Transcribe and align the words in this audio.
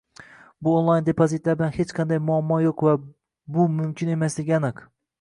Bu 0.67 0.71
onlayn 0.77 1.05
depozitlar 1.09 1.59
bilan 1.59 1.77
hech 1.77 1.95
qanday 2.01 2.21
muammo 2.31 2.59
yo'q 2.65 2.85
va 2.91 2.99
bu 3.59 3.71
mumkin 3.79 4.15
emasligi 4.19 4.61
aniq 4.61 4.87